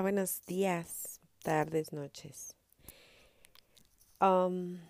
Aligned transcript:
Buenos 0.00 0.44
días, 0.46 1.20
tardes, 1.44 1.92
noches. 1.92 2.56
Han 4.20 4.80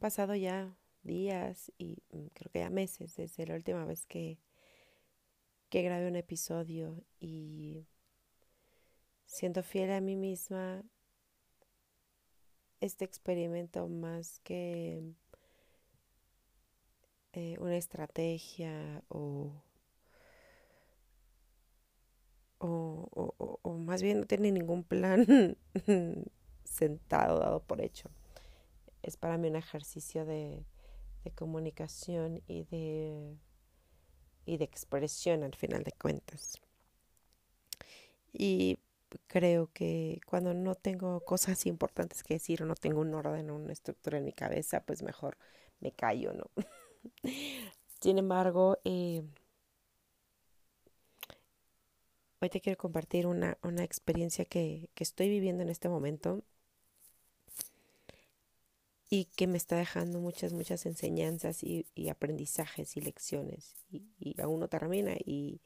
pasado 0.00 0.34
ya 0.34 0.74
días 1.02 1.70
y 1.76 1.98
mm, 2.10 2.28
creo 2.32 2.50
que 2.50 2.60
ya 2.60 2.70
meses 2.70 3.14
desde 3.16 3.46
la 3.46 3.54
última 3.54 3.84
vez 3.84 4.06
que, 4.06 4.38
que 5.68 5.82
grabé 5.82 6.08
un 6.08 6.16
episodio 6.16 7.04
y 7.20 7.86
siendo 9.26 9.62
fiel 9.62 9.92
a 9.92 10.00
mí 10.00 10.16
misma 10.16 10.82
este 12.80 13.04
experimento 13.04 13.88
más 13.88 14.40
que 14.40 15.12
eh, 17.34 17.56
una 17.60 17.76
estrategia 17.76 19.04
o, 19.08 19.52
o, 22.64 23.58
o, 23.62 23.72
más 23.74 24.02
bien 24.02 24.20
no 24.20 24.26
tiene 24.26 24.52
ningún 24.52 24.84
plan 24.84 25.26
sentado, 26.64 27.40
dado 27.40 27.60
por 27.60 27.80
hecho. 27.80 28.10
Es 29.02 29.16
para 29.16 29.36
mí 29.36 29.48
un 29.48 29.56
ejercicio 29.56 30.24
de, 30.24 30.64
de 31.24 31.30
comunicación 31.32 32.42
y 32.46 32.64
de, 32.64 33.36
y 34.46 34.56
de 34.58 34.64
expresión 34.64 35.42
al 35.42 35.54
final 35.56 35.82
de 35.82 35.92
cuentas. 35.92 36.60
Y 38.32 38.78
creo 39.26 39.70
que 39.72 40.20
cuando 40.26 40.54
no 40.54 40.74
tengo 40.76 41.20
cosas 41.20 41.66
importantes 41.66 42.22
que 42.22 42.34
decir 42.34 42.62
o 42.62 42.66
no 42.66 42.76
tengo 42.76 43.00
un 43.00 43.12
orden 43.14 43.50
o 43.50 43.56
una 43.56 43.72
estructura 43.72 44.18
en 44.18 44.24
mi 44.24 44.32
cabeza, 44.32 44.84
pues 44.84 45.02
mejor 45.02 45.36
me 45.80 45.92
callo, 45.92 46.32
¿no? 46.32 46.50
Sin 48.00 48.18
embargo, 48.18 48.78
eh, 48.84 49.22
hoy 52.42 52.50
te 52.50 52.60
quiero 52.60 52.76
compartir 52.76 53.28
una, 53.28 53.56
una 53.62 53.84
experiencia 53.84 54.44
que, 54.44 54.90
que, 54.94 55.04
estoy 55.04 55.28
viviendo 55.28 55.62
en 55.62 55.68
este 55.68 55.88
momento 55.88 56.42
y 59.08 59.26
que 59.26 59.46
me 59.46 59.58
está 59.58 59.76
dejando 59.76 60.18
muchas, 60.18 60.52
muchas 60.52 60.84
enseñanzas 60.84 61.62
y, 61.62 61.86
aprendizajes 62.08 62.96
y 62.96 63.00
lecciones. 63.00 63.76
Y, 64.18 64.40
aún 64.40 64.58
no 64.58 64.66
termina 64.66 65.14
y 65.24 65.60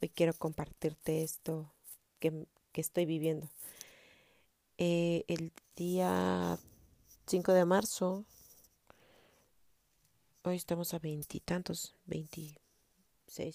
hoy 0.00 0.08
quiero 0.08 0.34
compartirte 0.34 1.22
esto 1.22 1.72
que, 2.18 2.46
que 2.72 2.80
estoy 2.80 3.06
viviendo. 3.06 3.48
Eh, 4.78 5.24
el 5.28 5.52
día 5.76 6.58
5 7.28 7.52
de 7.52 7.64
marzo, 7.64 8.24
hoy 10.42 10.56
estamos 10.56 10.94
a 10.94 10.98
veintitantos, 10.98 11.94
veintiséis, 12.06 12.58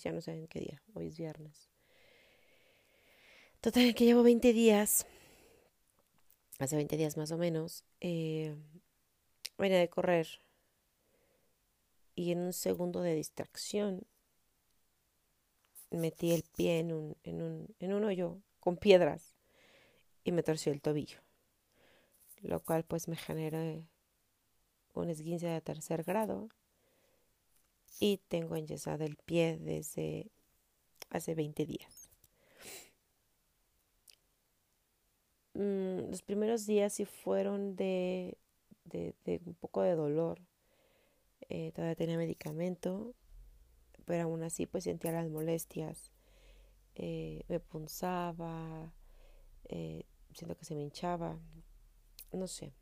ya 0.01 0.13
no 0.13 0.21
sé 0.21 0.47
qué 0.49 0.61
día, 0.61 0.81
hoy 0.93 1.07
es 1.07 1.17
viernes. 1.17 1.76
Total, 3.67 3.93
que 3.95 4.05
llevo 4.05 4.23
20 4.23 4.53
días, 4.53 5.05
hace 6.57 6.77
20 6.77 6.95
días 6.95 7.17
más 7.17 7.33
o 7.33 7.37
menos, 7.37 7.83
eh, 7.99 8.55
venía 9.57 9.77
de 9.77 9.89
correr 9.89 10.25
y 12.15 12.31
en 12.31 12.39
un 12.39 12.53
segundo 12.53 13.01
de 13.01 13.13
distracción 13.13 14.07
metí 15.89 16.31
el 16.31 16.43
pie 16.43 16.79
en 16.79 16.93
un, 16.93 17.17
en 17.25 17.41
un, 17.41 17.75
en 17.79 17.91
un 17.91 18.05
hoyo 18.05 18.41
con 18.61 18.77
piedras 18.77 19.35
y 20.23 20.31
me 20.31 20.43
torció 20.43 20.71
el 20.71 20.81
tobillo, 20.81 21.19
lo 22.43 22.61
cual 22.61 22.85
pues 22.85 23.09
me 23.09 23.17
generó 23.17 23.85
un 24.93 25.09
esguince 25.09 25.47
de 25.47 25.59
tercer 25.59 26.05
grado 26.05 26.47
y 27.99 28.21
tengo 28.29 28.55
enyesado 28.55 29.03
el 29.03 29.17
pie 29.17 29.57
desde 29.57 30.31
hace 31.09 31.35
20 31.35 31.65
días. 31.65 32.06
Mm, 35.57 36.11
los 36.11 36.21
primeros 36.21 36.65
días 36.67 36.93
sí 36.93 37.05
fueron 37.05 37.75
de, 37.75 38.37
un 39.45 39.55
poco 39.59 39.81
de 39.81 39.95
dolor. 39.95 40.39
Eh, 41.49 41.71
todavía 41.73 41.95
tenía 41.95 42.17
medicamento, 42.17 43.13
pero 44.05 44.23
aún 44.23 44.43
así 44.43 44.65
pues 44.65 44.83
sentía 44.83 45.11
las 45.11 45.29
molestias 45.29 46.11
eh, 46.99 47.43
me 47.47 47.59
punzaba, 47.59 48.91
eh, 49.69 50.03
siento 50.33 50.57
que 50.57 50.65
se 50.65 50.73
me 50.73 50.81
hinchaba, 50.81 51.37
no 52.31 52.47
sé. 52.47 52.73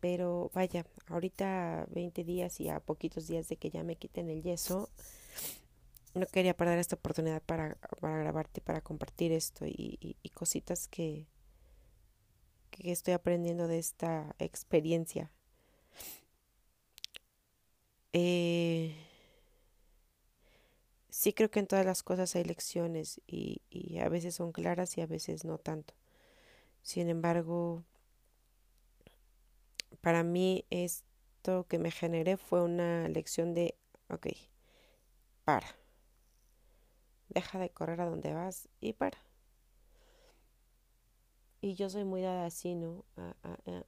Pero 0.00 0.50
vaya, 0.54 0.84
ahorita 1.06 1.86
20 1.90 2.24
días 2.24 2.60
y 2.60 2.68
a 2.68 2.80
poquitos 2.80 3.28
días 3.28 3.48
de 3.48 3.56
que 3.56 3.70
ya 3.70 3.84
me 3.84 3.94
quiten 3.94 4.28
el 4.28 4.42
yeso, 4.42 4.90
no 6.14 6.26
quería 6.26 6.56
perder 6.56 6.80
esta 6.80 6.96
oportunidad 6.96 7.42
para, 7.42 7.78
grabarte, 8.00 8.60
para 8.60 8.80
compartir 8.80 9.30
esto 9.30 9.66
y, 9.66 10.16
cositas 10.34 10.88
que, 10.88 11.26
que 12.82 12.92
estoy 12.92 13.14
aprendiendo 13.14 13.68
de 13.68 13.78
esta 13.78 14.34
experiencia. 14.38 15.30
Eh, 18.12 18.94
sí 21.10 21.32
creo 21.32 21.50
que 21.50 21.58
en 21.60 21.66
todas 21.66 21.84
las 21.86 22.02
cosas 22.02 22.34
hay 22.36 22.44
lecciones 22.44 23.20
y, 23.26 23.62
y 23.70 23.98
a 23.98 24.08
veces 24.08 24.34
son 24.36 24.52
claras 24.52 24.96
y 24.98 25.00
a 25.00 25.06
veces 25.06 25.44
no 25.44 25.58
tanto. 25.58 25.94
Sin 26.82 27.08
embargo, 27.10 27.84
para 30.00 30.22
mí 30.22 30.64
esto 30.70 31.66
que 31.68 31.78
me 31.78 31.90
generé 31.90 32.36
fue 32.36 32.62
una 32.62 33.08
lección 33.08 33.54
de, 33.54 33.76
ok, 34.08 34.28
para. 35.44 35.66
Deja 37.28 37.60
de 37.60 37.70
correr 37.70 38.00
a 38.00 38.06
donde 38.06 38.34
vas 38.34 38.68
y 38.80 38.92
para. 38.94 39.16
Y 41.66 41.74
yo 41.74 41.90
soy 41.90 42.04
muy 42.04 42.22
dada 42.22 42.46
así, 42.46 42.74
¿no? 42.74 43.04
A, 43.16 43.34
a, 43.42 43.84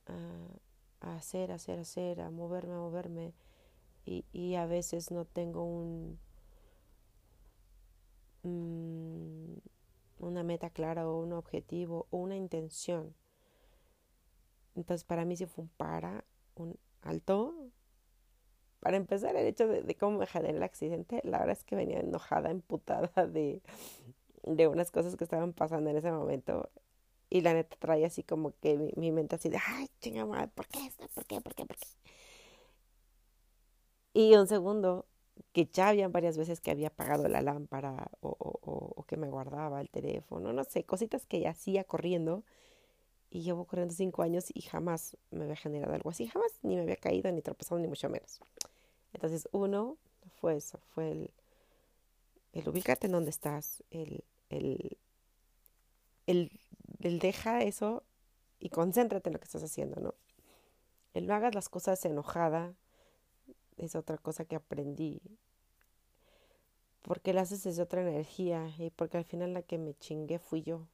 a, 1.00 1.16
hacer, 1.16 1.52
hacer, 1.52 1.78
hacer, 1.78 2.20
a 2.20 2.30
moverme, 2.30 2.74
a 2.74 2.78
moverme. 2.78 3.34
Y, 4.04 4.24
y 4.32 4.56
a 4.56 4.66
veces 4.66 5.10
no 5.10 5.24
tengo 5.24 5.64
un 5.64 6.18
Mm, 8.42 9.58
una 10.20 10.42
meta 10.42 10.70
clara 10.70 11.08
o 11.08 11.20
un 11.20 11.32
objetivo 11.32 12.06
o 12.10 12.18
una 12.18 12.36
intención. 12.36 13.14
Entonces 14.74 15.04
para 15.04 15.24
mí 15.24 15.36
sí 15.36 15.46
fue 15.46 15.64
un 15.64 15.70
para, 15.70 16.24
un 16.56 16.78
alto. 17.02 17.54
Para 18.80 18.96
empezar, 18.96 19.34
el 19.36 19.46
hecho 19.46 19.66
de, 19.66 19.94
cómo 19.96 20.18
me 20.18 20.26
generé 20.26 20.56
el 20.56 20.62
accidente, 20.62 21.20
la 21.24 21.38
verdad 21.38 21.56
es 21.58 21.64
que 21.64 21.76
venía 21.76 21.98
enojada, 22.00 22.50
emputada 22.52 23.26
de, 23.26 23.60
de 24.44 24.68
unas 24.68 24.90
cosas 24.90 25.16
que 25.16 25.24
estaban 25.24 25.52
pasando 25.52 25.90
en 25.90 25.96
ese 25.96 26.12
momento. 26.12 26.70
Y 27.30 27.42
la 27.42 27.52
neta 27.52 27.76
traía 27.78 28.06
así 28.06 28.22
como 28.22 28.52
que 28.60 28.92
mi, 28.96 29.12
mente 29.12 29.36
así 29.36 29.48
de, 29.48 29.58
ay, 29.66 29.88
chingada, 30.00 30.46
¿por 30.48 30.66
qué 30.68 30.86
esto? 30.86 31.06
¿Por 31.14 31.26
qué? 31.26 31.40
¿Por 31.40 31.54
qué? 31.54 31.66
¿Por 31.66 31.76
qué? 31.76 31.86
Y 34.14 34.34
un 34.34 34.46
segundo, 34.46 35.04
que 35.52 35.66
ya 35.66 35.88
habían 35.88 36.12
varias 36.12 36.38
veces 36.38 36.60
que 36.60 36.70
había 36.70 36.88
apagado 36.88 37.28
la 37.28 37.42
lámpara 37.42 38.10
o, 38.20 38.30
o, 38.38 38.92
o, 38.96 39.02
que 39.04 39.16
me 39.16 39.28
guardaba 39.28 39.80
el 39.80 39.90
teléfono, 39.90 40.52
no 40.52 40.64
sé, 40.64 40.84
cositas 40.84 41.26
que 41.26 41.46
hacía 41.46 41.84
corriendo 41.84 42.44
y 43.30 43.42
llevo 43.42 43.66
corriendo 43.66 43.94
cinco 43.94 44.22
años 44.22 44.46
y 44.52 44.62
jamás 44.62 45.16
me 45.30 45.44
había 45.44 45.56
generado 45.56 45.94
algo 45.94 46.10
así, 46.10 46.26
jamás 46.26 46.50
ni 46.62 46.76
me 46.76 46.82
había 46.82 46.96
caído 46.96 47.30
ni 47.30 47.42
tropezado 47.42 47.80
ni 47.80 47.88
mucho 47.88 48.08
menos. 48.08 48.40
Entonces 49.12 49.48
uno 49.52 49.96
fue 50.40 50.56
eso, 50.56 50.80
fue 50.94 51.10
el, 51.10 51.30
el 52.52 52.68
ubicarte 52.68 53.06
en 53.06 53.12
donde 53.12 53.30
estás, 53.30 53.82
el, 53.90 54.24
el, 54.50 54.96
el, 56.26 56.50
el 57.00 57.18
deja 57.18 57.62
eso 57.62 58.04
y 58.60 58.70
concéntrate 58.70 59.28
en 59.28 59.34
lo 59.34 59.40
que 59.40 59.46
estás 59.46 59.62
haciendo, 59.62 60.00
¿no? 60.00 60.14
El 61.14 61.26
no 61.26 61.34
hagas 61.34 61.54
las 61.54 61.68
cosas 61.68 62.04
enojada, 62.04 62.74
es 63.76 63.94
otra 63.94 64.18
cosa 64.18 64.44
que 64.44 64.56
aprendí. 64.56 65.20
Porque 67.02 67.32
la 67.32 67.42
haces 67.42 67.64
desde 67.64 67.82
otra 67.82 68.02
energía 68.02 68.70
y 68.78 68.90
porque 68.90 69.16
al 69.16 69.24
final 69.24 69.54
la 69.54 69.62
que 69.62 69.78
me 69.78 69.94
chingué 69.94 70.38
fui 70.38 70.62
yo, 70.62 70.86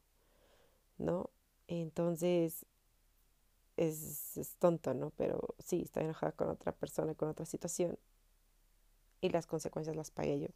¿no? 0.98 1.30
Entonces, 1.66 2.66
es, 3.76 4.36
es 4.36 4.56
tonto, 4.56 4.94
¿no? 4.94 5.10
Pero 5.16 5.54
sí, 5.58 5.82
estoy 5.82 6.04
enojada 6.04 6.32
con 6.32 6.48
otra 6.48 6.72
persona, 6.72 7.14
con 7.14 7.28
otra 7.28 7.46
situación. 7.46 7.98
Y 9.20 9.30
las 9.30 9.46
consecuencias 9.48 9.96
las 9.96 10.12
pagué 10.12 10.38
yo. 10.38 10.48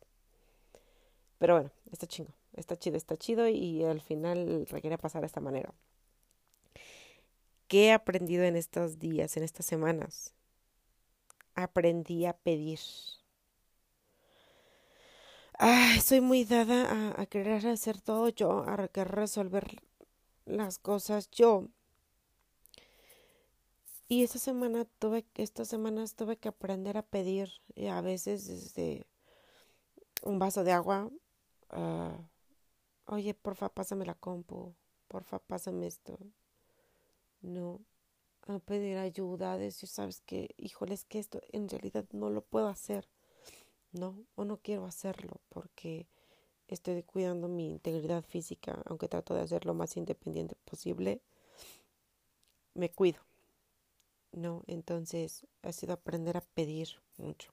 Pero 1.38 1.54
bueno, 1.54 1.70
está 1.92 2.06
chingo, 2.06 2.32
está 2.54 2.76
chido, 2.76 2.96
está 2.96 3.16
chido 3.16 3.48
y 3.48 3.84
al 3.84 4.00
final 4.00 4.66
requiere 4.68 4.98
pasar 4.98 5.22
de 5.22 5.26
esta 5.26 5.40
manera. 5.40 5.72
¿Qué 7.68 7.86
he 7.86 7.92
aprendido 7.92 8.44
en 8.44 8.56
estos 8.56 8.98
días, 8.98 9.36
en 9.36 9.42
estas 9.44 9.66
semanas? 9.66 10.34
Aprendí 11.54 12.24
a 12.24 12.32
pedir. 12.32 12.80
Ay, 15.58 16.00
soy 16.00 16.20
muy 16.20 16.44
dada 16.44 17.14
a, 17.20 17.26
querer 17.26 17.66
hacer 17.66 18.00
todo 18.00 18.28
yo, 18.28 18.64
a 18.66 18.88
querer 18.88 19.14
resolver 19.14 19.82
las 20.46 20.78
cosas 20.78 21.30
yo. 21.30 21.68
Y 24.08 24.22
esta 24.22 24.38
semana 24.38 24.86
tuve, 24.98 25.26
estas 25.34 25.68
semanas 25.68 26.14
tuve 26.14 26.38
que 26.38 26.48
aprender 26.48 26.96
a 26.96 27.02
pedir, 27.02 27.50
a 27.90 28.00
veces 28.00 28.46
desde 28.46 29.06
un 30.22 30.38
vaso 30.38 30.64
de 30.64 30.72
agua, 30.72 31.10
uh, 31.72 32.18
oye, 33.06 33.34
porfa, 33.34 33.68
pásame 33.68 34.04
la 34.06 34.14
compu, 34.14 34.74
porfa, 35.08 35.38
pásame 35.38 35.86
esto. 35.86 36.18
No, 37.42 37.80
a 38.48 38.58
pedir 38.60 38.98
ayuda, 38.98 39.58
decir, 39.58 39.88
sabes 39.88 40.20
que, 40.22 40.54
híjole, 40.56 40.94
es 40.94 41.04
que 41.04 41.18
esto 41.18 41.40
en 41.52 41.68
realidad 41.68 42.06
no 42.12 42.30
lo 42.30 42.42
puedo 42.42 42.68
hacer, 42.68 43.08
no, 43.92 44.26
o 44.36 44.44
no 44.44 44.58
quiero 44.58 44.86
hacerlo 44.86 45.40
porque 45.50 46.08
estoy 46.68 47.02
cuidando 47.04 47.48
mi 47.48 47.68
integridad 47.70 48.24
física, 48.24 48.82
aunque 48.86 49.08
trato 49.08 49.34
de 49.34 49.42
hacer 49.42 49.66
lo 49.66 49.74
más 49.74 49.96
independiente 49.96 50.56
posible, 50.64 51.22
me 52.74 52.90
cuido. 52.90 53.20
No, 54.32 54.62
entonces 54.66 55.46
ha 55.62 55.72
sido 55.72 55.92
aprender 55.92 56.38
a 56.38 56.40
pedir 56.40 56.88
mucho. 57.18 57.52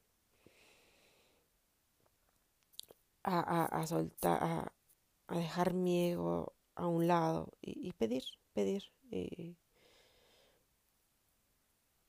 A, 3.27 3.39
a, 3.39 3.65
a 3.65 3.87
soltar, 3.87 4.37
a, 4.43 4.71
a, 5.27 5.37
dejar 5.37 5.73
mi 5.73 6.11
ego 6.11 6.53
a 6.75 6.85
un 6.87 7.07
lado 7.07 7.51
y, 7.59 7.91
pedir, 7.93 8.23
pedir. 8.53 8.83
Y, 9.09 9.57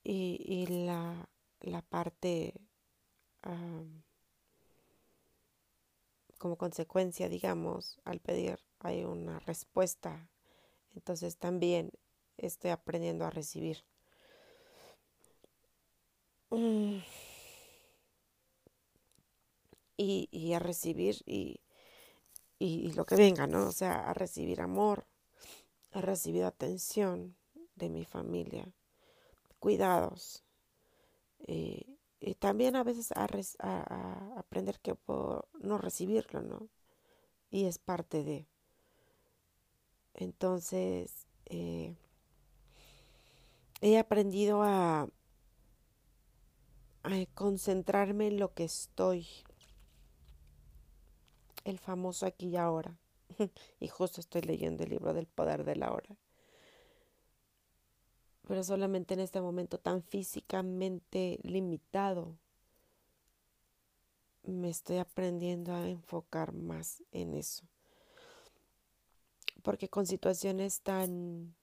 y, 0.04 0.36
y 0.46 0.66
la, 0.86 1.28
la 1.60 1.80
parte 1.80 2.54
um, 3.46 4.02
como 6.38 6.56
consecuencia, 6.56 7.28
digamos, 7.28 7.98
al 8.04 8.20
pedir 8.20 8.58
hay 8.80 9.04
una 9.04 9.38
respuesta. 9.40 10.28
Entonces 10.94 11.38
también 11.38 11.90
estoy 12.36 12.70
aprendiendo 12.70 13.24
a 13.24 13.30
recibir. 13.30 13.84
Mm. 16.50 16.85
Y, 19.98 20.52
a 20.52 20.58
recibir 20.58 21.22
y, 21.24 21.60
y, 22.58 22.92
lo 22.92 23.06
que 23.06 23.16
venga, 23.16 23.46
¿no? 23.46 23.66
O 23.68 23.72
sea, 23.72 24.10
a 24.10 24.14
recibir 24.14 24.60
amor, 24.60 25.06
a 25.92 26.00
recibir 26.02 26.44
atención 26.44 27.34
de 27.76 27.88
mi 27.88 28.04
familia, 28.04 28.68
cuidados. 29.58 30.44
Eh, 31.46 31.96
y 32.20 32.34
también 32.34 32.76
a 32.76 32.84
veces 32.84 33.12
a 33.12 34.34
aprender 34.36 34.80
que 34.80 34.94
puedo 34.94 35.48
no 35.60 35.78
recibirlo, 35.78 36.42
¿no? 36.42 36.68
Y 37.50 37.66
es 37.66 37.78
parte 37.78 38.24
de. 38.24 38.46
Entonces, 40.14 41.26
eh, 41.46 41.94
he 43.80 43.98
aprendido 43.98 44.62
a, 44.62 45.08
a 47.02 47.26
concentrarme 47.34 48.28
en 48.28 48.38
lo 48.38 48.54
que 48.54 48.64
estoy. 48.64 49.26
El 51.66 51.78
famoso 51.78 52.26
aquí 52.26 52.48
y 52.48 52.56
ahora. 52.56 52.96
y 53.80 53.88
justo 53.88 54.20
estoy 54.20 54.42
leyendo 54.42 54.84
el 54.84 54.90
libro 54.90 55.12
del 55.12 55.26
poder 55.26 55.64
de 55.64 55.76
la 55.76 55.92
hora 55.92 56.16
pero 58.46 58.62
solamente 58.62 59.14
en 59.14 59.20
este 59.20 59.40
momento 59.40 59.78
tan 59.78 60.02
físicamente 60.02 61.40
limitado 61.42 62.38
me 64.44 64.70
estoy 64.70 64.98
aprendiendo 64.98 65.74
a 65.74 65.88
enfocar 65.88 66.52
más 66.52 67.02
en 67.10 67.34
eso. 67.34 67.64
Porque 69.62 69.88
con 69.88 70.06
situaciones 70.06 70.80
tan 70.82 71.56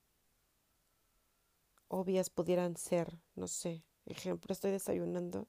obvias 1.87 2.29
pudieran 2.29 2.75
ser, 2.75 3.17
no 3.35 3.47
sé, 3.47 3.85
ejemplo, 4.05 4.51
estoy 4.51 4.71
desayunando 4.71 5.47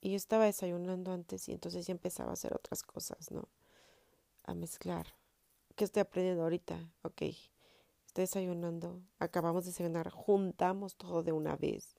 y 0.00 0.10
yo 0.10 0.16
estaba 0.16 0.46
desayunando 0.46 1.12
antes 1.12 1.48
y 1.48 1.52
entonces 1.52 1.86
ya 1.86 1.92
empezaba 1.92 2.30
a 2.30 2.34
hacer 2.34 2.54
otras 2.54 2.82
cosas, 2.82 3.30
¿no? 3.30 3.48
A 4.44 4.54
mezclar. 4.54 5.06
¿Qué 5.76 5.84
estoy 5.84 6.00
aprendiendo 6.00 6.42
ahorita? 6.42 6.92
Ok, 7.02 7.22
estoy 8.06 8.22
desayunando, 8.22 9.00
acabamos 9.18 9.64
de 9.64 9.70
desayunar, 9.70 10.10
juntamos 10.10 10.96
todo 10.96 11.22
de 11.22 11.32
una 11.32 11.56
vez. 11.56 11.96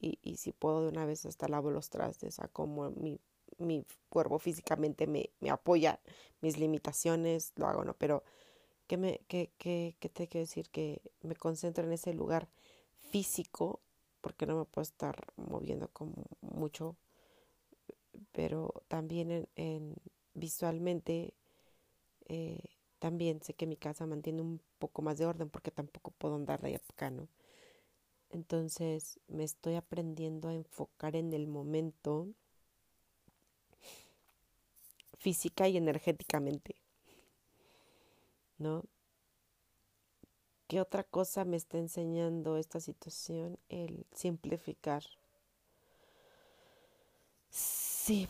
Y, 0.00 0.18
y 0.22 0.36
si 0.36 0.52
puedo 0.52 0.82
de 0.82 0.88
una 0.88 1.06
vez 1.06 1.24
hasta 1.26 1.48
lavo 1.48 1.70
los 1.70 1.90
trastes, 1.90 2.38
a 2.40 2.48
como 2.48 2.90
mi, 2.90 3.20
mi 3.58 3.86
cuerpo 4.08 4.38
físicamente 4.38 5.06
me, 5.06 5.30
me 5.40 5.50
apoya, 5.50 6.00
mis 6.40 6.58
limitaciones, 6.58 7.52
lo 7.56 7.66
hago, 7.66 7.84
¿no? 7.84 7.94
Pero, 7.94 8.22
¿qué, 8.86 8.96
me, 8.96 9.20
qué, 9.28 9.50
qué, 9.58 9.96
qué 10.00 10.08
te 10.08 10.28
quiero 10.28 10.46
decir? 10.46 10.70
Que 10.70 11.00
me 11.22 11.36
concentro 11.36 11.84
en 11.84 11.92
ese 11.92 12.12
lugar 12.14 12.48
físico, 13.10 13.80
porque 14.20 14.46
no 14.46 14.56
me 14.56 14.64
puedo 14.64 14.82
estar 14.82 15.32
moviendo 15.36 15.88
como 15.88 16.24
mucho, 16.40 16.96
pero 18.34 18.84
también 18.88 19.32
en, 19.32 19.48
en 19.56 19.96
visualmente 20.34 21.34
eh, 22.28 22.60
también 23.00 23.42
sé 23.42 23.54
que 23.54 23.66
mi 23.66 23.76
casa 23.76 24.06
mantiene 24.06 24.42
un 24.42 24.60
poco 24.78 25.02
más 25.02 25.18
de 25.18 25.26
orden 25.26 25.50
porque 25.50 25.70
tampoco 25.72 26.12
puedo 26.12 26.36
andar 26.36 26.60
de 26.62 26.76
acá, 26.76 27.10
¿no? 27.10 27.28
Entonces 28.28 29.18
me 29.28 29.44
estoy 29.44 29.76
aprendiendo 29.76 30.48
a 30.48 30.54
enfocar 30.54 31.16
en 31.16 31.32
el 31.32 31.46
momento 31.46 32.28
física 35.18 35.66
y 35.66 35.76
energéticamente, 35.76 36.76
¿no? 38.58 38.84
¿Qué 40.68 40.78
otra 40.78 41.04
cosa 41.04 41.46
me 41.46 41.56
está 41.56 41.78
enseñando 41.78 42.58
esta 42.58 42.78
situación? 42.78 43.58
El 43.70 44.04
simplificar. 44.12 45.02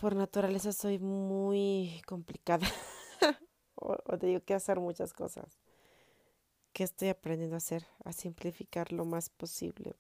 Por 0.01 0.15
naturaleza 0.15 0.73
soy 0.73 0.99
muy 1.01 2.01
complicada. 2.07 2.67
o, 3.75 3.97
o 4.05 4.19
te 4.19 4.29
digo 4.29 4.41
que 4.41 4.55
hacer 4.55 4.79
muchas 4.79 5.13
cosas. 5.13 5.59
¿Qué 6.73 6.85
estoy 6.85 7.09
aprendiendo 7.09 7.57
a 7.57 7.59
hacer? 7.59 7.87
A 8.05 8.13
simplificar 8.13 8.93
lo 8.93 9.05
más 9.05 9.31
posible. 9.31 9.97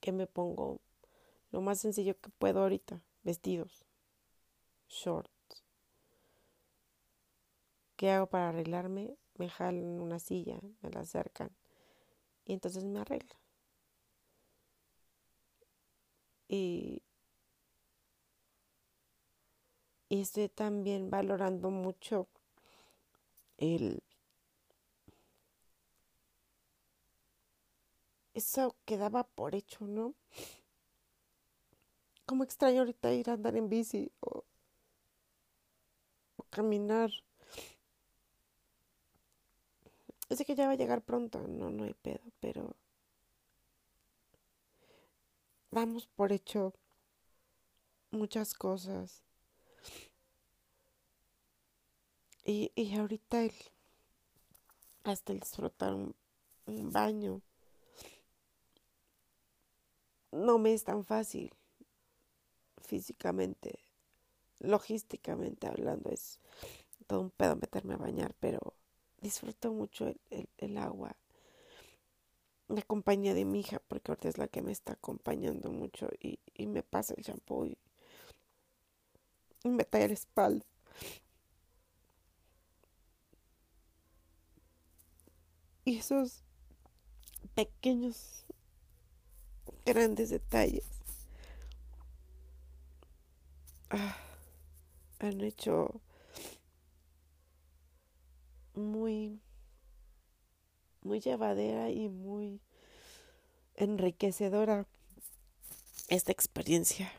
¿Qué 0.00 0.10
me 0.10 0.26
pongo? 0.26 0.80
Lo 1.52 1.60
más 1.60 1.78
sencillo 1.78 2.18
que 2.20 2.30
puedo 2.30 2.62
ahorita. 2.62 3.00
Vestidos. 3.22 3.84
Shorts. 4.88 5.64
¿Qué 7.96 8.10
hago 8.10 8.26
para 8.26 8.48
arreglarme? 8.48 9.16
Me 9.36 9.48
jalan 9.48 10.00
una 10.00 10.18
silla, 10.18 10.60
me 10.82 10.90
la 10.90 11.00
acercan. 11.00 11.50
Y 12.44 12.54
entonces 12.54 12.84
me 12.84 12.98
arreglo. 13.00 13.36
Y 16.48 17.02
y 20.08 20.20
estoy 20.20 20.48
también 20.48 21.10
valorando 21.10 21.70
mucho 21.70 22.28
el 23.58 24.02
eso 28.38 28.76
quedaba 28.84 29.24
por 29.24 29.54
hecho, 29.54 29.86
¿no? 29.86 30.14
Como 32.26 32.44
extraño 32.44 32.80
ahorita 32.80 33.12
ir 33.12 33.30
a 33.30 33.34
andar 33.34 33.56
en 33.56 33.68
bici 33.68 34.12
o, 34.20 34.44
caminar. 36.50 37.10
Sé 40.30 40.44
que 40.44 40.54
ya 40.54 40.66
va 40.66 40.72
a 40.72 40.76
llegar 40.76 41.02
pronto, 41.02 41.40
no, 41.48 41.70
no 41.70 41.84
hay 41.84 41.94
pedo, 41.94 42.20
pero 42.40 42.76
damos 45.70 46.06
por 46.06 46.32
hecho 46.32 46.74
muchas 48.10 48.54
cosas. 48.54 49.27
Y, 52.44 52.72
y 52.74 52.96
ahorita 52.96 53.44
el, 53.44 53.52
hasta 55.02 55.32
el 55.32 55.40
disfrutar 55.40 55.92
un, 55.94 56.14
un 56.66 56.92
baño 56.92 57.42
no 60.32 60.58
me 60.58 60.72
es 60.72 60.84
tan 60.84 61.04
fácil 61.04 61.52
físicamente, 62.82 63.78
logísticamente 64.60 65.66
hablando, 65.66 66.10
es 66.10 66.38
todo 67.06 67.20
un 67.20 67.30
pedo 67.30 67.56
meterme 67.56 67.94
a 67.94 67.98
bañar, 67.98 68.34
pero 68.40 68.74
disfruto 69.20 69.72
mucho 69.72 70.08
el, 70.08 70.20
el, 70.30 70.48
el 70.58 70.78
agua. 70.78 71.16
la 72.68 72.82
compañía 72.82 73.34
de 73.34 73.44
mi 73.44 73.60
hija, 73.60 73.80
porque 73.88 74.10
ahorita 74.12 74.28
es 74.28 74.38
la 74.38 74.48
que 74.48 74.62
me 74.62 74.72
está 74.72 74.92
acompañando 74.94 75.70
mucho 75.70 76.08
y, 76.20 76.38
y 76.54 76.66
me 76.66 76.82
pasa 76.82 77.14
el 77.16 77.22
shampoo 77.24 77.66
y, 77.66 77.76
y 79.68 79.72
me 79.72 79.86
la 80.08 80.14
espalda. 80.14 80.64
Y 85.84 85.98
esos 85.98 86.42
pequeños, 87.54 88.44
grandes 89.86 90.30
detalles 90.30 90.84
ah, 93.90 94.16
han 95.18 95.40
hecho 95.40 96.00
muy, 98.74 99.40
muy 101.02 101.20
llevadera 101.20 101.90
y 101.90 102.08
muy 102.08 102.60
enriquecedora 103.74 104.86
esta 106.08 106.32
experiencia. 106.32 107.10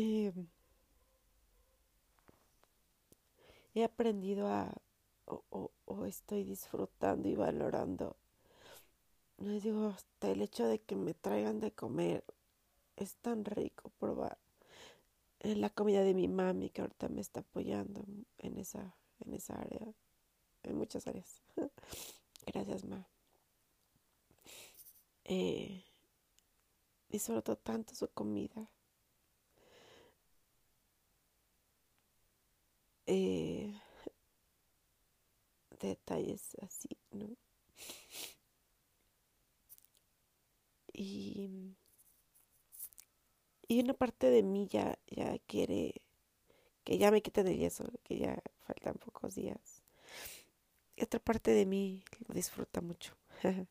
Eh, 0.00 0.32
he 3.74 3.82
aprendido 3.84 4.46
a, 4.48 4.72
o, 5.26 6.06
estoy 6.06 6.44
disfrutando 6.44 7.28
y 7.28 7.34
valorando. 7.34 8.16
No 9.38 9.58
digo, 9.58 9.88
hasta 9.88 10.30
el 10.30 10.40
hecho 10.40 10.66
de 10.68 10.80
que 10.80 10.94
me 10.94 11.14
traigan 11.14 11.58
de 11.58 11.72
comer, 11.72 12.22
es 12.96 13.16
tan 13.16 13.44
rico 13.44 13.90
probar 13.98 14.38
la 15.42 15.70
comida 15.70 16.02
de 16.02 16.14
mi 16.14 16.28
mami 16.28 16.70
que 16.70 16.82
ahorita 16.82 17.08
me 17.08 17.20
está 17.20 17.40
apoyando 17.40 18.04
en 18.38 18.58
esa, 18.58 18.96
en 19.20 19.34
esa 19.34 19.54
área, 19.60 19.86
en 20.64 20.76
muchas 20.78 21.06
áreas. 21.08 21.42
Gracias, 22.46 22.84
ma. 22.84 23.06
Eh, 25.24 25.82
disfruto 27.10 27.56
tanto 27.56 27.94
su 27.94 28.08
comida. 28.08 28.66
Eh, 33.12 33.74
detalles 35.80 36.54
así, 36.62 36.90
¿no? 37.10 37.36
Y, 40.92 41.74
y 43.68 43.80
una 43.80 43.94
parte 43.94 44.28
de 44.30 44.42
mí 44.42 44.68
ya, 44.68 44.98
ya 45.06 45.38
quiere 45.46 46.02
que 46.84 46.98
ya 46.98 47.10
me 47.10 47.22
quiten 47.22 47.48
el 47.48 47.58
yeso, 47.58 47.84
que 48.04 48.18
ya 48.18 48.42
faltan 48.66 48.94
pocos 48.96 49.34
días. 49.34 49.82
Y 50.96 51.02
otra 51.02 51.18
parte 51.18 51.50
de 51.50 51.66
mí 51.66 52.04
disfruta 52.28 52.80
mucho. 52.80 53.16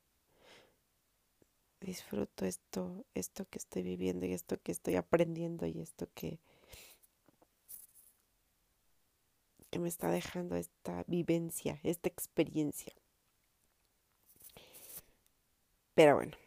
Disfruto 1.81 2.45
esto, 2.45 3.05
esto 3.15 3.45
que 3.49 3.57
estoy 3.57 3.83
viviendo 3.83 4.25
y 4.25 4.33
esto 4.33 4.57
que 4.61 4.71
estoy 4.71 4.95
aprendiendo 4.95 5.65
y 5.65 5.81
esto 5.81 6.07
que, 6.13 6.39
que 9.69 9.79
me 9.79 9.87
está 9.89 10.09
dejando 10.09 10.55
esta 10.55 11.03
vivencia, 11.07 11.79
esta 11.83 12.09
experiencia. 12.09 12.93
Pero 15.93 16.15
bueno, 16.15 16.37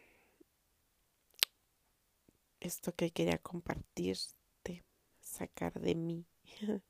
esto 2.61 2.95
que 2.95 3.11
quería 3.11 3.38
compartirte, 3.38 4.85
sacar 5.21 5.75
de 5.81 5.95
mí, 5.95 6.25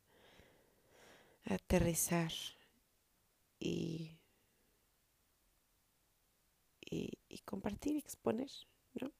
aterrizar 1.44 2.32
y, 3.58 4.18
y, 6.80 7.18
y 7.28 7.38
compartir, 7.38 7.96
exponer, 7.96 8.50
¿no? 8.94 9.12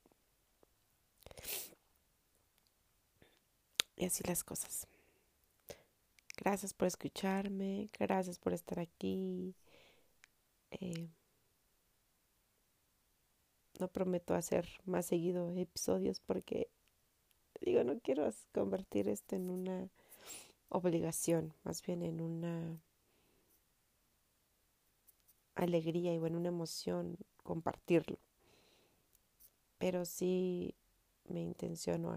Y 3.97 4.05
así 4.05 4.23
las 4.25 4.43
cosas. 4.45 4.87
Gracias 6.45 6.75
por 6.75 6.89
escucharme, 6.89 7.89
gracias 8.01 8.37
por 8.41 8.53
estar 8.53 8.81
aquí. 8.81 9.55
Eh, 10.73 11.09
no 13.79 13.87
prometo 13.87 14.35
hacer 14.35 14.67
más 14.85 15.07
seguido 15.07 15.55
episodios 15.57 16.19
porque 16.19 16.69
digo, 17.61 17.85
no 17.85 18.01
quiero 18.01 18.29
convertir 18.53 19.09
esto 19.09 19.37
en 19.37 19.51
una 19.51 19.89
obligación, 20.69 21.55
más 21.63 21.81
bien 21.81 22.03
en 22.03 22.21
una 22.21 22.77
alegría 25.55 26.13
y 26.13 26.17
en 26.17 26.35
una 26.35 26.49
emoción 26.49 27.19
compartirlo. 27.45 28.19
Pero 29.79 30.05
sí 30.05 30.75
me 31.29 31.41
intenciono 31.41 32.11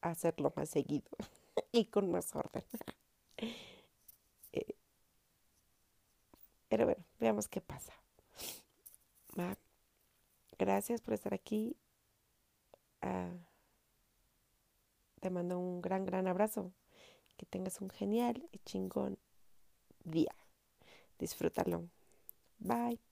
a 0.00 0.10
hacerlo 0.10 0.52
más 0.56 0.70
seguido. 0.70 1.08
y 1.72 1.86
con 1.86 2.10
más 2.10 2.34
orden. 2.34 2.64
Eh, 4.52 4.74
pero 6.68 6.84
bueno, 6.86 7.04
veamos 7.18 7.48
qué 7.48 7.60
pasa. 7.60 7.92
Gracias 10.58 11.00
por 11.00 11.14
estar 11.14 11.32
aquí. 11.34 11.76
Ah, 13.02 13.30
te 15.20 15.30
mando 15.30 15.58
un 15.58 15.80
gran, 15.82 16.04
gran 16.04 16.26
abrazo. 16.26 16.72
Que 17.36 17.46
tengas 17.46 17.80
un 17.80 17.90
genial 17.90 18.48
y 18.52 18.58
chingón 18.60 19.18
día. 20.04 20.34
Disfrútalo. 21.18 21.88
Bye. 22.58 23.09